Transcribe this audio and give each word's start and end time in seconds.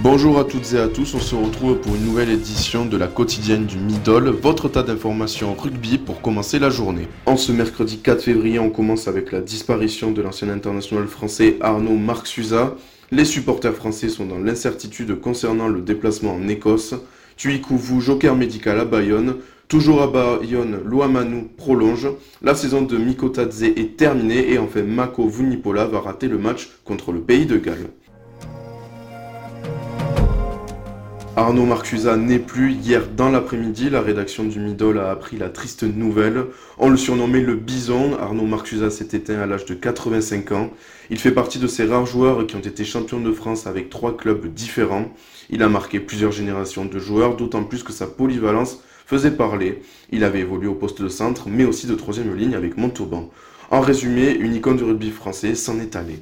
Bonjour 0.00 0.38
à 0.38 0.44
toutes 0.44 0.74
et 0.74 0.78
à 0.78 0.86
tous, 0.86 1.14
on 1.14 1.18
se 1.18 1.34
retrouve 1.34 1.80
pour 1.80 1.96
une 1.96 2.04
nouvelle 2.04 2.30
édition 2.30 2.86
de 2.86 2.96
la 2.96 3.08
quotidienne 3.08 3.66
du 3.66 3.78
Midol, 3.78 4.28
votre 4.28 4.68
tas 4.68 4.84
d'informations 4.84 5.54
rugby 5.54 5.98
pour 5.98 6.20
commencer 6.20 6.60
la 6.60 6.70
journée. 6.70 7.08
En 7.26 7.36
ce 7.36 7.50
mercredi 7.50 7.98
4 7.98 8.22
février, 8.22 8.60
on 8.60 8.70
commence 8.70 9.08
avec 9.08 9.32
la 9.32 9.40
disparition 9.40 10.12
de 10.12 10.22
l'ancien 10.22 10.50
international 10.50 11.08
français 11.08 11.56
Arnaud 11.60 11.96
Marxusa. 11.96 12.76
Les 13.10 13.24
supporters 13.24 13.74
français 13.74 14.08
sont 14.08 14.24
dans 14.24 14.38
l'incertitude 14.38 15.20
concernant 15.20 15.66
le 15.66 15.80
déplacement 15.80 16.36
en 16.36 16.46
Écosse. 16.46 16.94
Tuikuvu, 17.36 18.00
joker 18.00 18.36
médical 18.36 18.78
à 18.78 18.84
Bayonne. 18.84 19.34
Toujours 19.66 20.00
à 20.00 20.06
Bayonne, 20.06 20.78
Luamanu 20.86 21.48
prolonge. 21.56 22.08
La 22.40 22.54
saison 22.54 22.82
de 22.82 22.96
Mikotadze 22.96 23.64
est 23.64 23.96
terminée 23.96 24.52
et 24.52 24.58
enfin 24.58 24.84
Mako 24.84 25.28
Vunipola 25.28 25.86
va 25.86 25.98
rater 25.98 26.28
le 26.28 26.38
match 26.38 26.68
contre 26.84 27.10
le 27.10 27.20
pays 27.20 27.46
de 27.46 27.56
Galles. 27.56 27.90
Arnaud 31.38 31.66
Marcusa 31.66 32.16
n'est 32.16 32.40
plus. 32.40 32.72
Hier 32.72 33.06
dans 33.16 33.28
l'après-midi, 33.28 33.90
la 33.90 34.00
rédaction 34.00 34.42
du 34.42 34.58
Midol 34.58 34.98
a 34.98 35.12
appris 35.12 35.36
la 35.36 35.48
triste 35.48 35.84
nouvelle. 35.84 36.46
On 36.78 36.88
le 36.88 36.96
surnommait 36.96 37.42
le 37.42 37.54
Bison. 37.54 38.18
Arnaud 38.20 38.44
Marcusa 38.44 38.90
s'est 38.90 39.10
éteint 39.12 39.38
à 39.38 39.46
l'âge 39.46 39.64
de 39.64 39.74
85 39.74 40.50
ans. 40.50 40.70
Il 41.10 41.18
fait 41.20 41.30
partie 41.30 41.60
de 41.60 41.68
ces 41.68 41.84
rares 41.84 42.06
joueurs 42.06 42.44
qui 42.48 42.56
ont 42.56 42.60
été 42.60 42.84
champions 42.84 43.20
de 43.20 43.30
France 43.30 43.68
avec 43.68 43.88
trois 43.88 44.16
clubs 44.16 44.52
différents. 44.52 45.12
Il 45.48 45.62
a 45.62 45.68
marqué 45.68 46.00
plusieurs 46.00 46.32
générations 46.32 46.86
de 46.86 46.98
joueurs, 46.98 47.36
d'autant 47.36 47.62
plus 47.62 47.84
que 47.84 47.92
sa 47.92 48.08
polyvalence 48.08 48.80
faisait 49.06 49.30
parler. 49.30 49.80
Il 50.10 50.24
avait 50.24 50.40
évolué 50.40 50.66
au 50.66 50.74
poste 50.74 51.00
de 51.02 51.08
centre, 51.08 51.48
mais 51.48 51.64
aussi 51.64 51.86
de 51.86 51.94
troisième 51.94 52.34
ligne 52.34 52.56
avec 52.56 52.76
Montauban. 52.76 53.30
En 53.70 53.80
résumé, 53.80 54.32
une 54.32 54.56
icône 54.56 54.76
du 54.76 54.82
rugby 54.82 55.12
français 55.12 55.54
s'en 55.54 55.78
est 55.78 55.94
allée. 55.94 56.18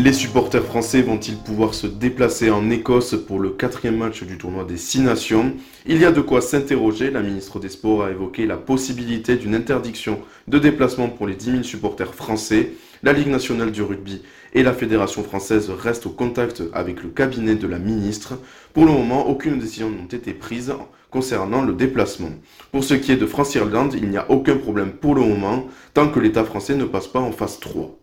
Les 0.00 0.12
supporters 0.12 0.62
français 0.62 1.02
vont-ils 1.02 1.36
pouvoir 1.36 1.74
se 1.74 1.88
déplacer 1.88 2.52
en 2.52 2.70
Écosse 2.70 3.16
pour 3.26 3.40
le 3.40 3.50
quatrième 3.50 3.96
match 3.96 4.22
du 4.22 4.38
tournoi 4.38 4.62
des 4.62 4.76
Six 4.76 5.00
Nations? 5.00 5.54
Il 5.86 5.98
y 5.98 6.04
a 6.04 6.12
de 6.12 6.20
quoi 6.20 6.40
s'interroger. 6.40 7.10
La 7.10 7.20
ministre 7.20 7.58
des 7.58 7.68
Sports 7.68 8.04
a 8.04 8.12
évoqué 8.12 8.46
la 8.46 8.56
possibilité 8.56 9.34
d'une 9.34 9.56
interdiction 9.56 10.20
de 10.46 10.60
déplacement 10.60 11.08
pour 11.08 11.26
les 11.26 11.34
10 11.34 11.50
000 11.50 11.62
supporters 11.64 12.14
français. 12.14 12.74
La 13.02 13.12
Ligue 13.12 13.26
nationale 13.26 13.72
du 13.72 13.82
rugby 13.82 14.22
et 14.54 14.62
la 14.62 14.72
Fédération 14.72 15.24
française 15.24 15.68
restent 15.68 16.06
au 16.06 16.10
contact 16.10 16.62
avec 16.72 17.02
le 17.02 17.08
cabinet 17.08 17.56
de 17.56 17.66
la 17.66 17.80
ministre. 17.80 18.38
Pour 18.74 18.86
le 18.86 18.92
moment, 18.92 19.26
aucune 19.26 19.58
décision 19.58 19.90
n'a 19.90 20.04
été 20.12 20.32
prise 20.32 20.72
concernant 21.10 21.62
le 21.62 21.72
déplacement. 21.72 22.30
Pour 22.70 22.84
ce 22.84 22.94
qui 22.94 23.10
est 23.10 23.16
de 23.16 23.26
France-Irlande, 23.26 23.94
il 23.96 24.08
n'y 24.08 24.16
a 24.16 24.30
aucun 24.30 24.58
problème 24.58 24.92
pour 24.92 25.16
le 25.16 25.22
moment 25.22 25.66
tant 25.92 26.08
que 26.08 26.20
l'État 26.20 26.44
français 26.44 26.76
ne 26.76 26.84
passe 26.84 27.08
pas 27.08 27.18
en 27.18 27.32
phase 27.32 27.58
3. 27.58 27.98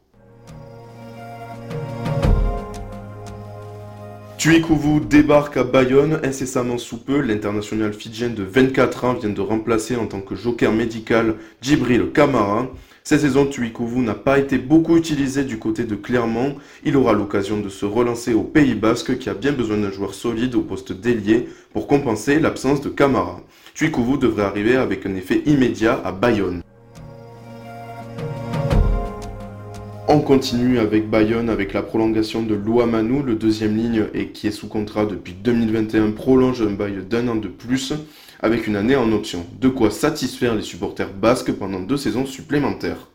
Tuikuvu 4.45 4.99
débarque 4.99 5.57
à 5.57 5.63
Bayonne 5.63 6.19
incessamment 6.23 6.77
sous 6.77 6.97
peu. 6.97 7.19
L'international 7.19 7.93
fidjien 7.93 8.29
de 8.29 8.43
24 8.43 9.05
ans 9.05 9.13
vient 9.15 9.31
de 9.31 9.41
remplacer 9.41 9.95
en 9.95 10.05
tant 10.05 10.21
que 10.21 10.35
joker 10.35 10.71
médical 10.71 11.37
Djibril 11.63 12.11
Kamara. 12.11 12.67
Cette 13.03 13.21
saison, 13.21 13.47
Tuikuvu 13.47 14.01
n'a 14.01 14.13
pas 14.13 14.37
été 14.37 14.59
beaucoup 14.59 14.97
utilisé 14.97 15.45
du 15.45 15.57
côté 15.57 15.85
de 15.85 15.95
Clermont. 15.95 16.57
Il 16.83 16.95
aura 16.95 17.13
l'occasion 17.13 17.59
de 17.59 17.69
se 17.69 17.87
relancer 17.87 18.35
au 18.35 18.43
Pays 18.43 18.75
Basque 18.75 19.17
qui 19.17 19.31
a 19.31 19.33
bien 19.33 19.51
besoin 19.51 19.77
d'un 19.77 19.91
joueur 19.91 20.13
solide 20.13 20.53
au 20.53 20.61
poste 20.61 20.93
d'ailier 20.93 21.49
pour 21.73 21.87
compenser 21.87 22.37
l'absence 22.37 22.81
de 22.81 22.89
Kamara. 22.89 23.41
Tuikuvu 23.73 24.19
devrait 24.19 24.45
arriver 24.45 24.75
avec 24.75 25.07
un 25.07 25.15
effet 25.15 25.41
immédiat 25.47 25.99
à 26.05 26.11
Bayonne. 26.11 26.61
On 30.07 30.19
continue 30.19 30.77
avec 30.77 31.09
Bayonne 31.09 31.49
avec 31.49 31.73
la 31.73 31.81
prolongation 31.81 32.43
de 32.43 32.53
Louamanou, 32.53 33.23
le 33.23 33.33
deuxième 33.33 33.75
ligne 33.75 34.05
et 34.13 34.27
qui 34.27 34.45
est 34.45 34.51
sous 34.51 34.67
contrat 34.67 35.07
depuis 35.07 35.33
2021 35.33 36.11
prolonge 36.11 36.61
un 36.61 36.71
bail 36.71 37.03
d'un 37.09 37.27
an 37.27 37.35
de 37.35 37.47
plus 37.47 37.91
avec 38.39 38.67
une 38.67 38.75
année 38.75 38.95
en 38.95 39.11
option. 39.11 39.47
De 39.59 39.67
quoi 39.67 39.89
satisfaire 39.89 40.53
les 40.53 40.61
supporters 40.61 41.11
basques 41.11 41.53
pendant 41.53 41.79
deux 41.79 41.97
saisons 41.97 42.27
supplémentaires. 42.27 43.07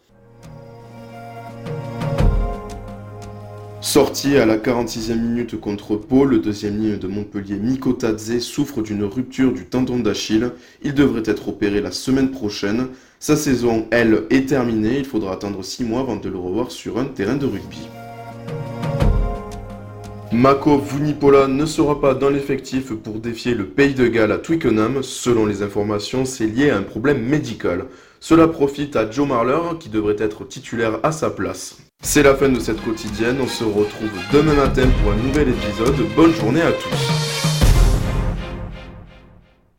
Sorti 3.92 4.36
à 4.36 4.46
la 4.46 4.56
46e 4.56 5.18
minute 5.18 5.58
contre 5.58 5.96
Pau, 5.96 6.24
le 6.24 6.38
deuxième 6.38 6.80
ligne 6.80 6.96
de 6.96 7.08
Montpellier 7.08 7.56
Mikotadze 7.56 8.38
souffre 8.38 8.82
d'une 8.82 9.02
rupture 9.02 9.52
du 9.52 9.64
tendon 9.64 9.98
d'Achille. 9.98 10.52
Il 10.84 10.94
devrait 10.94 11.24
être 11.26 11.48
opéré 11.48 11.80
la 11.80 11.90
semaine 11.90 12.30
prochaine. 12.30 12.86
Sa 13.18 13.34
saison, 13.34 13.88
elle, 13.90 14.26
est 14.30 14.48
terminée. 14.48 14.98
Il 14.98 15.04
faudra 15.04 15.32
attendre 15.32 15.64
6 15.64 15.82
mois 15.82 16.02
avant 16.02 16.14
de 16.14 16.28
le 16.28 16.38
revoir 16.38 16.70
sur 16.70 16.98
un 17.00 17.04
terrain 17.04 17.34
de 17.34 17.46
rugby. 17.46 17.88
Mako 20.30 20.78
Vunipola 20.78 21.48
ne 21.48 21.66
sera 21.66 22.00
pas 22.00 22.14
dans 22.14 22.30
l'effectif 22.30 22.92
pour 22.92 23.18
défier 23.18 23.56
le 23.56 23.66
Pays 23.66 23.94
de 23.94 24.06
Galles 24.06 24.30
à 24.30 24.38
Twickenham. 24.38 25.02
Selon 25.02 25.46
les 25.46 25.64
informations, 25.64 26.24
c'est 26.24 26.46
lié 26.46 26.70
à 26.70 26.76
un 26.76 26.82
problème 26.82 27.24
médical. 27.24 27.86
Cela 28.20 28.46
profite 28.46 28.94
à 28.94 29.10
Joe 29.10 29.26
Marler 29.26 29.76
qui 29.80 29.88
devrait 29.88 30.14
être 30.20 30.46
titulaire 30.46 31.00
à 31.02 31.10
sa 31.10 31.28
place. 31.28 31.89
C'est 32.02 32.22
la 32.22 32.34
fin 32.34 32.48
de 32.48 32.58
cette 32.58 32.82
quotidienne, 32.82 33.36
on 33.42 33.46
se 33.46 33.62
retrouve 33.62 34.10
demain 34.32 34.54
matin 34.54 34.88
pour 35.02 35.12
un 35.12 35.16
nouvel 35.16 35.50
épisode. 35.50 35.96
Bonne 36.16 36.32
journée 36.32 36.62
à 36.62 36.72
tous. 36.72 37.39